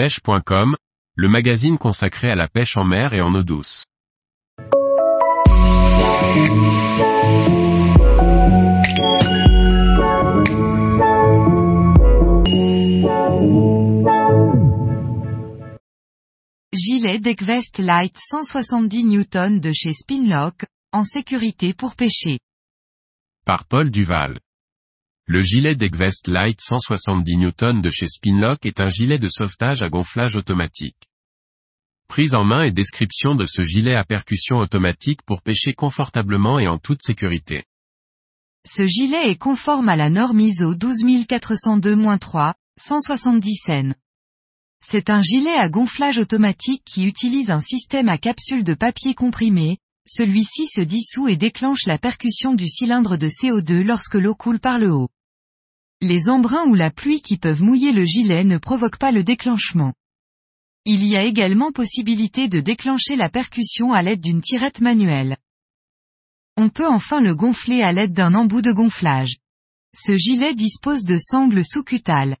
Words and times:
pêche.com, 0.00 0.76
le 1.14 1.28
magazine 1.28 1.76
consacré 1.76 2.30
à 2.30 2.34
la 2.34 2.48
pêche 2.48 2.78
en 2.78 2.84
mer 2.84 3.12
et 3.12 3.20
en 3.20 3.34
eau 3.34 3.42
douce. 3.42 3.84
Gilet 16.72 17.18
Deckvest 17.18 17.78
Light 17.78 18.16
170 18.16 19.04
Newton 19.04 19.60
de 19.60 19.70
chez 19.70 19.92
Spinlock, 19.92 20.64
en 20.94 21.04
sécurité 21.04 21.74
pour 21.74 21.94
pêcher. 21.94 22.38
Par 23.44 23.66
Paul 23.66 23.90
Duval. 23.90 24.38
Le 25.32 25.42
gilet 25.42 25.76
Deckvest 25.76 26.26
Light 26.26 26.60
170 26.60 27.36
Newton 27.36 27.80
de 27.80 27.88
chez 27.88 28.08
Spinlock 28.08 28.66
est 28.66 28.80
un 28.80 28.88
gilet 28.88 29.20
de 29.20 29.28
sauvetage 29.28 29.80
à 29.80 29.88
gonflage 29.88 30.34
automatique. 30.34 31.08
Prise 32.08 32.34
en 32.34 32.42
main 32.42 32.64
et 32.64 32.72
description 32.72 33.36
de 33.36 33.46
ce 33.46 33.62
gilet 33.62 33.94
à 33.94 34.02
percussion 34.02 34.56
automatique 34.56 35.22
pour 35.22 35.40
pêcher 35.42 35.72
confortablement 35.72 36.58
et 36.58 36.66
en 36.66 36.78
toute 36.78 37.00
sécurité. 37.00 37.62
Ce 38.66 38.84
gilet 38.86 39.30
est 39.30 39.36
conforme 39.36 39.88
à 39.88 39.94
la 39.94 40.10
norme 40.10 40.40
ISO 40.40 40.74
12402-3, 40.74 42.54
170 42.80 43.68
N. 43.68 43.94
C'est 44.84 45.10
un 45.10 45.22
gilet 45.22 45.54
à 45.54 45.68
gonflage 45.68 46.18
automatique 46.18 46.82
qui 46.84 47.04
utilise 47.04 47.50
un 47.50 47.60
système 47.60 48.08
à 48.08 48.18
capsule 48.18 48.64
de 48.64 48.74
papier 48.74 49.14
comprimé, 49.14 49.78
celui-ci 50.08 50.66
se 50.66 50.80
dissout 50.80 51.28
et 51.28 51.36
déclenche 51.36 51.86
la 51.86 51.98
percussion 51.98 52.52
du 52.52 52.66
cylindre 52.66 53.16
de 53.16 53.28
CO2 53.28 53.84
lorsque 53.84 54.16
l'eau 54.16 54.34
coule 54.34 54.58
par 54.58 54.80
le 54.80 54.92
haut. 54.92 55.08
Les 56.02 56.30
embruns 56.30 56.64
ou 56.66 56.74
la 56.74 56.90
pluie 56.90 57.20
qui 57.20 57.36
peuvent 57.36 57.62
mouiller 57.62 57.92
le 57.92 58.04
gilet 58.04 58.44
ne 58.44 58.56
provoquent 58.56 58.98
pas 58.98 59.12
le 59.12 59.22
déclenchement. 59.22 59.92
Il 60.86 61.04
y 61.06 61.14
a 61.14 61.24
également 61.24 61.72
possibilité 61.72 62.48
de 62.48 62.60
déclencher 62.60 63.16
la 63.16 63.28
percussion 63.28 63.92
à 63.92 64.00
l'aide 64.00 64.22
d'une 64.22 64.40
tirette 64.40 64.80
manuelle. 64.80 65.36
On 66.56 66.70
peut 66.70 66.88
enfin 66.88 67.20
le 67.20 67.34
gonfler 67.34 67.82
à 67.82 67.92
l'aide 67.92 68.14
d'un 68.14 68.34
embout 68.34 68.62
de 68.62 68.72
gonflage. 68.72 69.36
Ce 69.94 70.16
gilet 70.16 70.54
dispose 70.54 71.04
de 71.04 71.18
sangles 71.18 71.64
sous-cutales. 71.64 72.36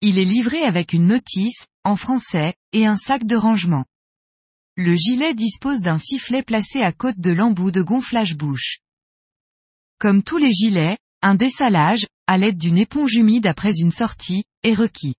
Il 0.00 0.18
est 0.18 0.24
livré 0.24 0.62
avec 0.62 0.92
une 0.92 1.06
notice, 1.06 1.66
en 1.84 1.94
français, 1.94 2.54
et 2.72 2.86
un 2.86 2.96
sac 2.96 3.24
de 3.24 3.36
rangement. 3.36 3.84
Le 4.76 4.94
gilet 4.96 5.34
dispose 5.34 5.80
d'un 5.80 5.98
sifflet 5.98 6.42
placé 6.42 6.80
à 6.80 6.92
côté 6.92 7.20
de 7.20 7.32
l'embout 7.32 7.70
de 7.70 7.82
gonflage 7.82 8.36
bouche. 8.36 8.80
Comme 9.98 10.22
tous 10.22 10.38
les 10.38 10.50
gilets, 10.50 10.98
un 11.22 11.34
dessalage, 11.34 12.06
à 12.26 12.38
l'aide 12.38 12.58
d'une 12.58 12.78
éponge 12.78 13.14
humide 13.14 13.46
après 13.46 13.78
une 13.78 13.90
sortie, 13.90 14.44
est 14.62 14.74
requis. 14.74 15.14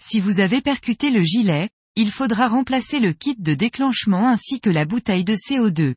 Si 0.00 0.20
vous 0.20 0.40
avez 0.40 0.60
percuté 0.60 1.10
le 1.10 1.22
gilet, 1.22 1.70
il 1.96 2.10
faudra 2.10 2.48
remplacer 2.48 3.00
le 3.00 3.12
kit 3.12 3.36
de 3.38 3.54
déclenchement 3.54 4.28
ainsi 4.28 4.60
que 4.60 4.70
la 4.70 4.84
bouteille 4.84 5.24
de 5.24 5.34
CO2. 5.34 5.94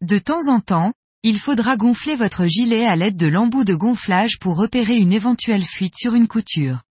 De 0.00 0.18
temps 0.18 0.48
en 0.48 0.60
temps, 0.60 0.92
il 1.22 1.38
faudra 1.38 1.76
gonfler 1.76 2.16
votre 2.16 2.46
gilet 2.46 2.84
à 2.84 2.96
l'aide 2.96 3.16
de 3.16 3.26
l'embout 3.26 3.64
de 3.64 3.74
gonflage 3.74 4.38
pour 4.38 4.56
repérer 4.56 4.96
une 4.96 5.12
éventuelle 5.12 5.64
fuite 5.64 5.96
sur 5.96 6.14
une 6.14 6.28
couture. 6.28 6.82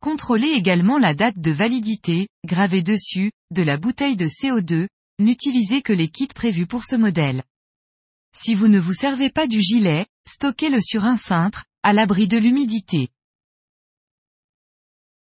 Contrôlez 0.00 0.48
également 0.48 0.98
la 0.98 1.14
date 1.14 1.38
de 1.38 1.50
validité, 1.50 2.28
gravée 2.46 2.82
dessus, 2.82 3.32
de 3.50 3.62
la 3.62 3.76
bouteille 3.76 4.16
de 4.16 4.26
CO2, 4.26 4.86
n'utilisez 5.18 5.82
que 5.82 5.92
les 5.92 6.08
kits 6.08 6.28
prévus 6.28 6.66
pour 6.66 6.84
ce 6.84 6.94
modèle. 6.94 7.42
Si 8.36 8.54
vous 8.54 8.68
ne 8.68 8.78
vous 8.78 8.94
servez 8.94 9.30
pas 9.30 9.46
du 9.46 9.60
gilet, 9.60 10.06
stockez-le 10.26 10.80
sur 10.80 11.04
un 11.04 11.16
cintre, 11.16 11.64
à 11.82 11.92
l'abri 11.92 12.28
de 12.28 12.38
l'humidité. 12.38 13.08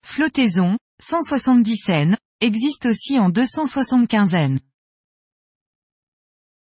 Flottaison, 0.04 0.76
170 1.00 1.88
N, 1.88 2.18
existe 2.40 2.86
aussi 2.86 3.18
en 3.18 3.28
275 3.28 4.34
N. 4.34 4.60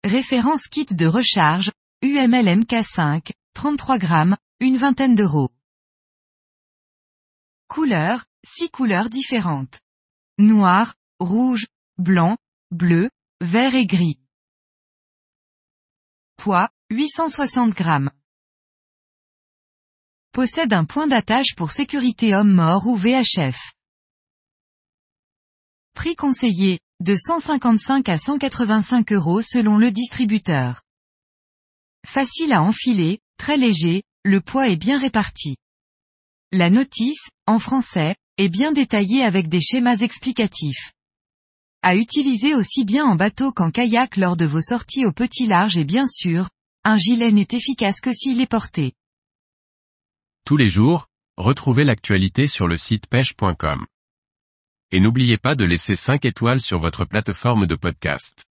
Référence 0.04 0.68
kit 0.68 0.86
de 0.86 1.08
recharge, 1.08 1.72
UML 2.02 2.62
MK5, 2.62 3.32
33 3.54 3.98
grammes, 3.98 4.38
une 4.60 4.78
vingtaine 4.78 5.16
d'euros. 5.16 5.50
Couleurs, 7.68 8.26
6 8.46 8.70
couleurs 8.70 9.10
différentes. 9.10 9.80
Noir, 10.38 10.94
rouge, 11.20 11.66
blanc, 11.98 12.38
bleu, 12.72 13.10
vert 13.42 13.74
et 13.74 13.88
gris. 13.88 14.20
Poids, 16.38 16.70
860 16.92 17.74
grammes. 17.74 18.12
Possède 20.32 20.72
un 20.72 20.86
point 20.86 21.08
d'attache 21.08 21.56
pour 21.58 21.72
sécurité 21.72 22.36
homme-mort 22.36 22.86
ou 22.86 22.96
VHF. 22.96 23.74
Prix 25.96 26.16
conseillé, 26.16 26.80
de 27.00 27.16
155 27.16 28.08
à 28.08 28.20
185 28.20 29.14
euros 29.14 29.42
selon 29.42 29.80
le 29.80 29.90
distributeur. 29.90 30.84
Facile 32.06 32.54
à 32.54 32.62
enfiler, 32.62 33.18
très 33.38 33.58
léger, 33.58 34.04
le 34.24 34.40
poids 34.40 34.70
est 34.70 34.78
bien 34.78 35.00
réparti. 35.00 35.56
La 36.52 36.70
notice, 36.70 37.30
en 37.48 37.58
français, 37.58 38.16
est 38.38 38.50
bien 38.50 38.72
détaillée 38.72 39.24
avec 39.24 39.50
des 39.50 39.62
schémas 39.62 39.98
explicatifs. 39.98 40.94
À 41.82 41.96
utiliser 41.96 42.54
aussi 42.54 42.86
bien 42.86 43.06
en 43.06 43.16
bateau 43.16 43.52
qu'en 43.52 43.72
kayak 43.72 44.18
lors 44.18 44.38
de 44.38 44.46
vos 44.46 44.62
sorties 44.62 45.06
au 45.06 45.12
petit 45.12 45.48
large 45.48 45.78
et 45.78 45.84
bien 45.84 46.06
sûr, 46.08 46.48
un 46.88 46.98
gilet 46.98 47.32
n'est 47.32 47.48
efficace 47.52 48.00
que 48.00 48.14
s'il 48.14 48.40
est 48.40 48.50
porté. 48.50 48.94
Tous 50.46 50.56
les 50.56 50.70
jours, 50.70 51.08
retrouvez 51.36 51.84
l'actualité 51.84 52.48
sur 52.48 52.68
le 52.68 52.78
site 52.78 53.08
pêche.com. 53.08 53.88
Et 54.92 55.00
n'oubliez 55.00 55.40
pas 55.40 55.56
de 55.56 55.66
laisser 55.66 55.96
5 55.96 56.24
étoiles 56.26 56.62
sur 56.62 56.78
votre 56.78 57.04
plateforme 57.04 57.66
de 57.66 57.74
podcast. 57.74 58.46